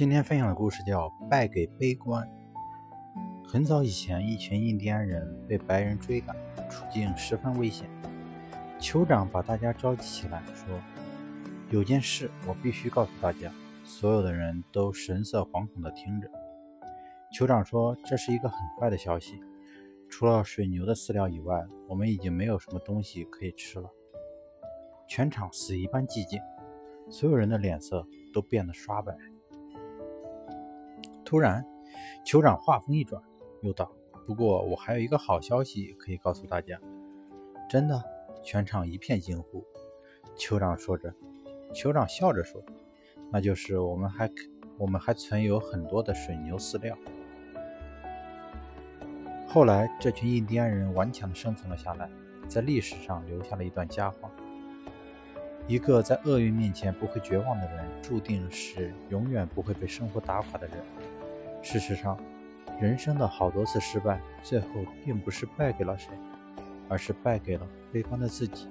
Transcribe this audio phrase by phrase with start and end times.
[0.00, 2.26] 今天分享的故事叫《败给悲观》。
[3.46, 6.34] 很早以前，一群印第安人被白人追赶，
[6.70, 7.86] 处境十分危险。
[8.78, 10.80] 酋长把大家召集起来，说
[11.68, 13.52] ：“有件事我必须告诉大家。”
[13.84, 16.30] 所有的人都神色惶恐地听着。
[17.38, 19.38] 酋长说：“这是一个很坏的消息，
[20.08, 23.90] 除了水牛的饲料以外，我们已经没有什么东西可以吃了。”
[25.06, 26.40] 全场死一般寂静，
[27.10, 29.14] 所有人的脸色都变得刷白。
[31.30, 31.64] 突然，
[32.26, 33.22] 酋长话锋一转，
[33.62, 33.92] 又道
[34.26, 36.76] ：“不过我还有一个好消息可以告诉大家。”
[37.70, 38.02] 真的？
[38.42, 39.64] 全场一片惊呼。
[40.36, 41.14] 酋长说着，
[41.72, 42.60] 酋长笑着说
[43.30, 44.28] ：“那就是我们还
[44.76, 46.98] 我们还存有很多的水牛饲料。”
[49.46, 52.10] 后来，这群印第安人顽强地生存了下来，
[52.48, 54.28] 在历史上留下了一段佳话：
[55.68, 60.76] 一个在厄运面前不会绝望的人，注定是永远不会被生活打垮的人。
[61.62, 62.18] 事实上，
[62.80, 64.66] 人生的好多次失败，最后
[65.04, 66.08] 并不是败给了谁，
[66.88, 68.68] 而是败给了悲观的自己。